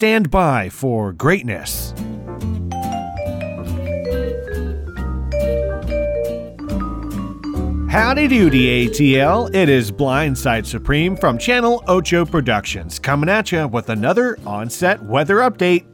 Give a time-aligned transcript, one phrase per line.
[0.00, 1.92] Stand by for greatness.
[7.90, 9.52] Howdy doody, ATL.
[9.52, 15.38] It is Blindside Supreme from Channel Ocho Productions coming at you with another on-set weather
[15.38, 15.84] update.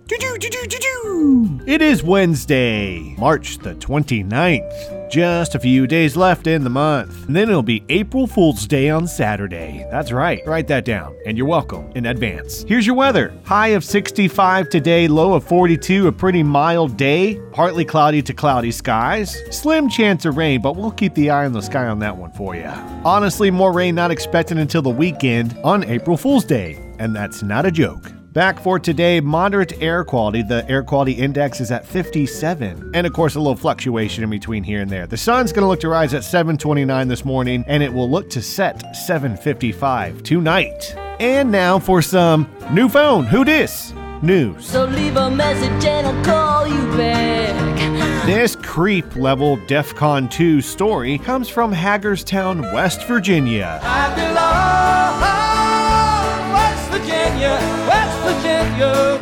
[1.66, 5.03] It is Wednesday, March the 29th.
[5.14, 7.28] Just a few days left in the month.
[7.28, 9.86] And then it'll be April Fool's Day on Saturday.
[9.88, 10.44] That's right.
[10.44, 11.14] Write that down.
[11.24, 12.64] And you're welcome in advance.
[12.66, 13.32] Here's your weather.
[13.44, 17.40] High of 65 today, low of 42, a pretty mild day.
[17.52, 19.36] Partly cloudy to cloudy skies.
[19.56, 22.32] Slim chance of rain, but we'll keep the eye on the sky on that one
[22.32, 22.66] for you.
[23.04, 26.76] Honestly, more rain not expected until the weekend on April Fool's Day.
[26.98, 28.10] And that's not a joke.
[28.34, 30.42] Back for today, moderate air quality.
[30.42, 32.90] The air quality index is at 57.
[32.92, 35.06] And of course, a little fluctuation in between here and there.
[35.06, 38.28] The sun's going to look to rise at 729 this morning, and it will look
[38.30, 40.96] to set 755 tonight.
[41.20, 43.24] And now for some new phone.
[43.24, 43.94] Who dis?
[44.20, 44.66] News.
[44.66, 48.26] So leave a message and I'll call you back.
[48.26, 53.80] This creep level DEFCON 2 story comes from Hagerstown, West Virginia.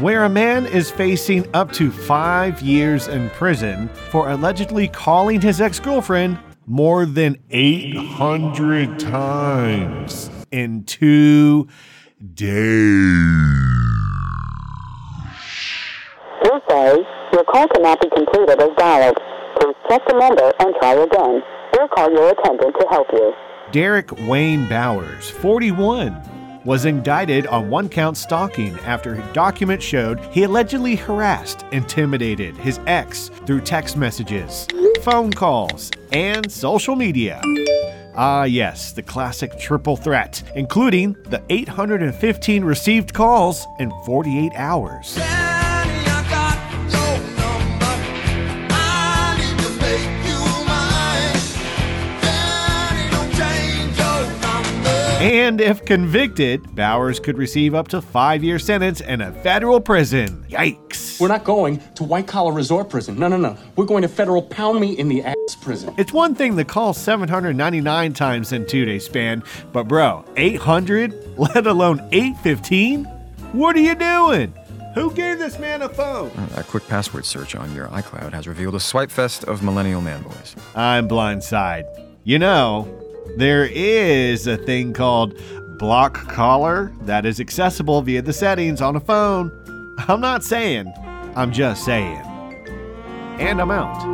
[0.02, 5.60] Where a man is facing up to five years in prison for allegedly calling his
[5.60, 6.36] ex girlfriend
[6.66, 11.68] more than 800 times in two
[12.34, 12.50] days.
[16.42, 19.16] We're sorry, your call cannot be completed as dialed.
[19.60, 21.42] Please check the number and try again.
[21.78, 23.32] We'll call your attendant to help you.
[23.70, 26.31] Derek Wayne Bowers, 41,
[26.64, 32.78] was indicted on one count stalking after a document showed he allegedly harassed, intimidated his
[32.86, 34.66] ex through text messages,
[35.02, 37.40] phone calls, and social media.
[38.14, 45.18] Ah, yes, the classic triple threat, including the 815 received calls in 48 hours.
[55.22, 60.44] And if convicted, Bowers could receive up to five year sentence in a federal prison.
[60.48, 61.20] Yikes.
[61.20, 63.16] We're not going to white collar resort prison.
[63.20, 63.56] No, no, no.
[63.76, 65.94] We're going to federal pound me in the ass prison.
[65.96, 71.68] It's one thing to call 799 times in two day span, but bro, 800, let
[71.68, 73.04] alone 815?
[73.52, 74.52] What are you doing?
[74.96, 76.30] Who gave this man a phone?
[76.30, 80.02] Uh, a quick password search on your iCloud has revealed a swipe fest of millennial
[80.02, 80.56] manboys.
[80.74, 81.84] I'm blindside.
[82.24, 83.01] You know,
[83.36, 85.38] there is a thing called
[85.78, 89.50] block caller that is accessible via the settings on a phone.
[90.08, 90.92] I'm not saying,
[91.34, 92.20] I'm just saying.
[93.38, 94.11] And I'm out.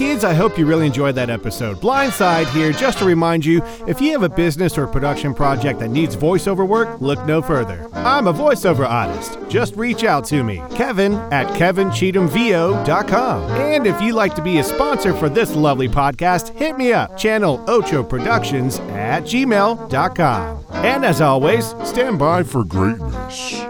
[0.00, 1.78] Kids, I hope you really enjoyed that episode.
[1.78, 5.90] Blindside here, just to remind you if you have a business or production project that
[5.90, 7.86] needs voiceover work, look no further.
[7.92, 9.38] I'm a voiceover artist.
[9.50, 13.50] Just reach out to me, Kevin at kevincheathamvo.com.
[13.50, 17.18] And if you'd like to be a sponsor for this lovely podcast, hit me up,
[17.18, 20.64] channel Ocho Productions at gmail.com.
[20.70, 23.69] And as always, stand by for greatness.